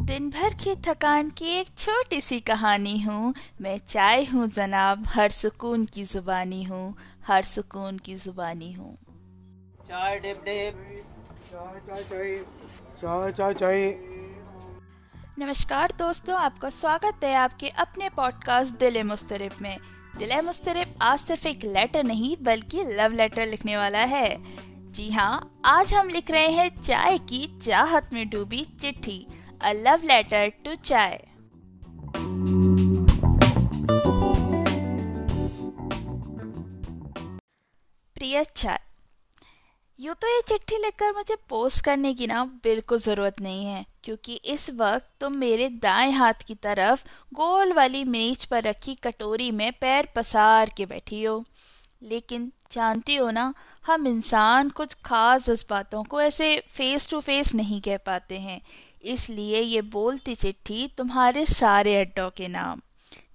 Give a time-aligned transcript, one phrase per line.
[0.00, 5.30] दिन भर की थकान की एक छोटी सी कहानी हूँ। मैं चाय हूँ जनाब हर
[5.30, 6.94] सुकून की जुबानी हूँ
[7.26, 8.96] हर सुकून की जुबानी हूँ।
[9.88, 10.78] चाय डिप डिप
[11.52, 12.32] चाय चाय चाय।
[12.96, 13.90] चाय चाय चाय।
[15.38, 19.76] नमस्कार दोस्तों आपका स्वागत है आपके अपने पॉडकास्ट दिल मुस्तरब में।
[20.18, 24.28] दिल मुस्तरब आज सिर्फ़ एक लेटर नहीं बल्कि लव लेटर लिखने वाला है।
[24.92, 29.26] जी हाँ आज हम लिख रहे हैं चाय की चाहत में डूबी चिट्ठी।
[29.62, 31.18] A love letter to chai.
[38.16, 38.78] प्रिय चाय
[39.98, 44.34] यूँ तो ये चिट्ठी लिखकर मुझे पोस्ट करने की ना बिल्कुल ज़रूरत नहीं है, क्योंकि
[44.44, 47.04] इस वक्त तुम मेरे दाएँ हाथ की तरफ़
[47.34, 51.44] गोल वाली मेज पर रखी कटोरी में पैर पसार के बैठी हो
[52.02, 53.52] लेकिन जानती हो ना,
[53.86, 58.60] हम इंसान कुछ खास जज्बातों को ऐसे फेस टू फेस नहीं कह पाते हैं
[59.02, 62.80] इसलिए ये बोलती चिट्ठी तुम्हारे सारे अड्डों के नाम।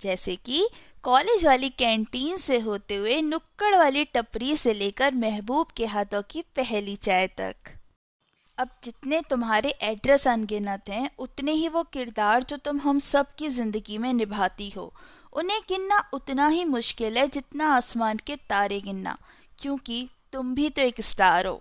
[0.00, 0.68] जैसे कि
[1.04, 6.42] कॉलेज वाली कैंटीन से होते हुए नुक्कड़ वाली टपरी से लेकर महबूब के हाथों की
[6.56, 7.76] पहली चाय तक।
[8.58, 13.48] अब जितने तुम्हारे एड्रेस अनगिनत हैं, उतने ही वो किरदार जो तुम हम सब की
[13.48, 14.92] ज़िंदगी में निभाती हो।
[15.32, 19.16] उन्हें गिनना उतना ही मुश्किल है जितना आसमान के तारे गिनना,
[19.58, 21.60] क्योंकि तुम भी तो एक स्टार हो।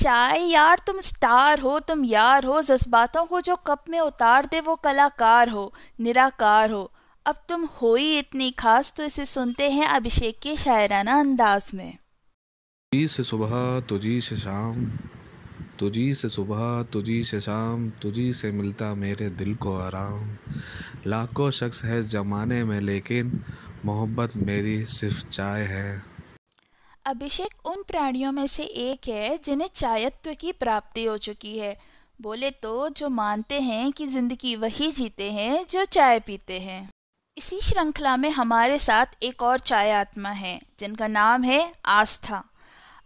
[0.00, 4.60] चाय यार तुम स्टार हो, तुम यार हो, जज्बातों को जो कप में उतार दे
[4.60, 6.90] वो कलाकार हो, निराकार हो।
[7.26, 11.92] अब तुम हो ही इतनी खास तो इसे सुनते हैं अभिषेक के शायराना अंदाज में।
[11.92, 14.86] तुझी से सुबह तुझी से शाम
[15.78, 20.36] तुझी से सुबह तुझी से शाम तुझी से मिलता मेरे दिल को आराम।
[21.06, 23.44] लाखों शख्स है जमाने में, लेकिन
[23.84, 26.09] मोहब्बत मेरी सिर्फ़ चाय है।
[27.06, 31.76] अभिषेक उन प्राणियों में से एक है, जिन्हें चायत्व की प्राप्ति हो चुकी है।
[32.20, 36.88] बोले तो जो मानते हैं कि ज़िंदगी वही जीते हैं, जो चाय पीते हैं।
[37.36, 42.44] इसी श्रृंखला में हमारे साथ एक और चाय आत्मा है, जिनका नाम है आस्था।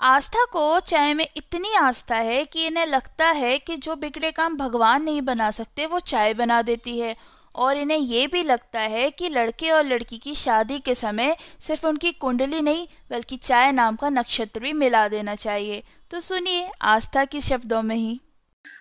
[0.00, 4.56] आस्था को चाय में इतनी आस्था है कि इन्हें लगता है कि जो बिगड़े काम
[4.56, 7.16] भगवान नहीं बना सकते, वो चाय बना देती है।
[7.54, 11.86] और इन्हें ये भी लगता है कि लड़के और लड़की की शादी के समय सिर्फ़
[11.86, 17.24] उनकी कुंडली नहीं बल्कि चाय नाम का नक्षत्र भी मिला देना चाहिए। तो सुनिए आस्था
[17.24, 18.18] के शब्दों में ही।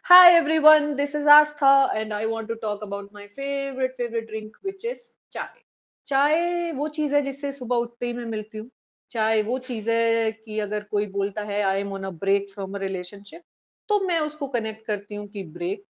[0.05, 4.53] Hi everyone, this is Astha and I want to talk about my favorite favorite drink
[4.61, 4.99] which is
[5.31, 5.63] चाय।
[6.07, 8.69] चाय वो चीज़ है जिससे सुबह उठते ही मैं मिलती हूँ।
[9.11, 12.75] चाय वो चीज़ है कि अगर कोई बोलता है I am on a break from
[12.75, 13.41] a relationship
[13.89, 15.83] तो मैं उसको कनेक्ट करती हूँ कि ब्रेक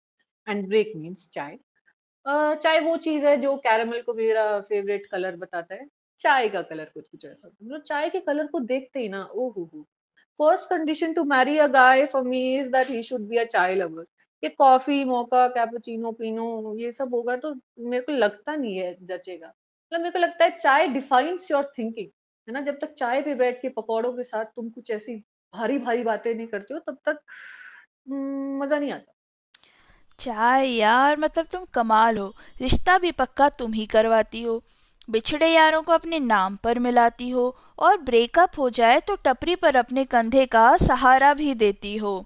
[0.46, 1.58] एंड ब्रेक मीन्स चाय।
[2.26, 5.86] चाहे वो चीज़ है जो कैरमल को मेरा फेवरेट कलर बताता है,
[6.20, 9.22] चाय का कलर कुछ कुछ ऐसा होता मतलब चाय के कलर को देखते ही ना
[9.26, 9.82] ओ हो। हो
[10.40, 13.74] first condition to marry a guy for me is that he should be a chai
[13.74, 14.06] lover
[14.42, 19.46] ये कॉफ़ी मोका कैपुचिनो पीनो ये सब होगा तो मेरे को लगता नहीं है जचेगा।
[19.48, 22.08] मतलब मेरे को लगता है चाय डिफाइंस योर थिंकिंग
[22.48, 22.60] है ना?
[22.62, 25.16] जब तक चाय पे बैठ के पकौड़ों के साथ तुम कुछ ऐसी
[25.54, 27.20] भारी भारी बातें नहीं करते हो, तब तक
[28.60, 29.12] मज़ा नहीं आता।
[30.18, 34.62] चाय यार मतलब तुम कमाल हो। रिश्ता भी पक्का तुम ही करवाती हो।
[35.10, 39.76] बिछड़े यारों को अपने नाम पर मिलाती हो और ब्रेकअप हो जाए तो टपरी पर
[39.76, 42.24] अपने कंधे का सहारा भी देती हो।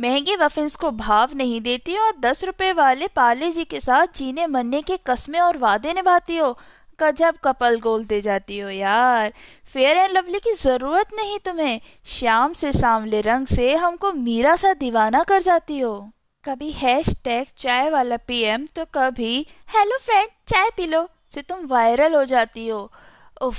[0.00, 4.46] महँगे वफिन्स को भाव नहीं देती और दस रुपए वाले पाले जी के साथ जीने
[4.46, 6.58] मरने के कस्में और वादे निभाती हो।
[7.00, 9.32] गजब कपल गोल दे जाती हो यार।
[9.72, 14.72] फेयर एंड लवली की ज़रूरत नहीं तुम्हें। श्याम से सांवले रंग से हमको मीरा सा
[14.74, 16.10] दीवाना कर जाती हो।
[16.44, 21.66] कभी हैश टैग चाय वाला पीएम तो कभी हेलो फ्रेंड चाय पी लो से तुम
[21.66, 22.92] वायरल हो जाती हो।
[23.42, 23.58] उफ।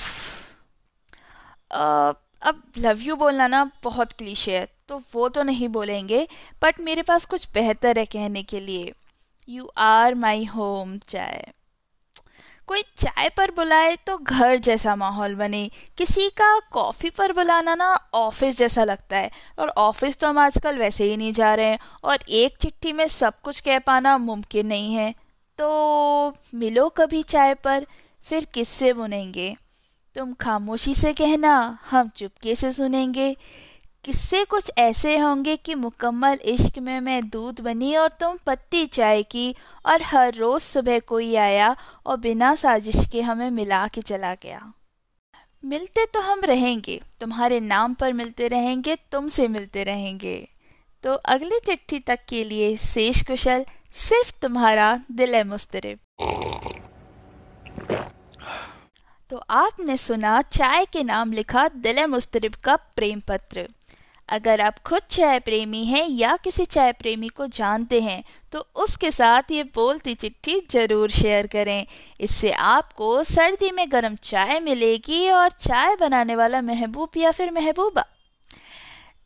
[1.72, 6.28] आ, अब लव यू बोलना ना बहुत क्लीशे है तो वो तो नहीं बोलेंगे
[6.62, 8.92] बट मेरे पास कुछ बेहतर है कहने के लिए।
[9.50, 11.54] यू आर माई होम चाय।
[12.70, 18.00] कोई चाय पर बुलाए तो घर जैसा माहौल बने। किसी का कॉफ़ी पर बुलाना ना
[18.14, 21.80] ऑफ़िस जैसा लगता है। और ऑफ़िस तो हम आजकल वैसे ही नहीं जा रहे हैं।
[22.04, 25.16] और एक चिट्ठी में सब कुछ कह पाना मुमकिन नहीं है।
[25.58, 27.86] तो मिलो कभी चाय पर,
[28.24, 29.56] फिर किससे बुनेंगे?
[30.16, 33.38] तुम खामोशी से कहना, हम चुपके से सुनेंगे।
[34.06, 39.24] किस्से कुछ ऐसे होंगे कि मुकम्मल इश्क में मैं दूध बनी और तुम पत्ती चाय
[39.24, 39.56] की,
[39.86, 41.76] और हर रोज सुबह कोई आया
[42.06, 44.74] और बिना साजिश के हमें मिला के चला गया।
[45.64, 50.38] मिलते तो हम रहेंगे, तुम्हारे नाम पर मिलते रहेंगे, तुमसे मिलते रहेंगे।
[51.04, 56.00] तो अगली चिट्ठी तक के लिए शेष कुशल, सिर्फ़ तुम्हारा दिल है मुस्तरब।
[59.32, 63.68] तो आपने सुना चाय के नाम लिखा दिल मुस्तरब का प्रेम पत्र।
[64.30, 69.12] अगर आप खुद चाय प्रेमी हैं या किसी चाय प्रेमी को जानते हैं तो उसके
[69.12, 71.86] साथ ये बोलती चिट्ठी ज़रूर शेयर करें।
[72.20, 78.06] इससे आपको सर्दी में गर्म चाय मिलेगी और चाय बनाने वाला महबूब या फिर महबूबा।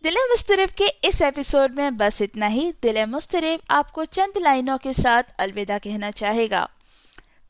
[0.04, 4.94] दिल मुस्तरफ के इस एपिसोड में बस इतना ही। दिल मुस्तरफ आपको चंद लाइनों के
[4.94, 6.68] साथ अलविदा कहना चाहेगा।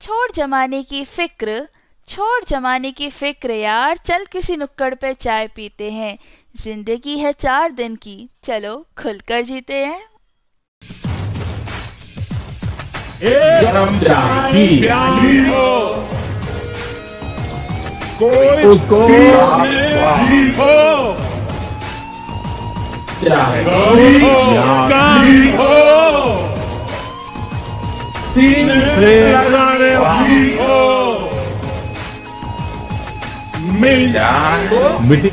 [0.01, 1.67] छोड़ जमाने की फ़िक्र
[2.07, 6.17] छोड़ जमाने की फ़िक्र यार चल किसी नुक्कड़ पे चाय पीते हैं।
[6.55, 10.01] ज़िंदगी है चार दिन की चलो खुलकर जीते हैं।
[13.23, 15.37] गरम चाय प्याली
[18.19, 18.99] कोई उसको
[25.57, 25.77] हो।
[28.33, 28.75] सीने
[29.31, 31.02] लगाने वाली हो।
[33.83, 34.31] meja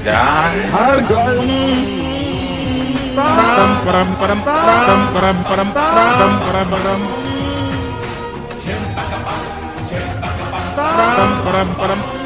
[0.02, 1.22] dan harga
[3.14, 7.00] tam param param tam param param tam param param
[10.74, 12.19] tam param param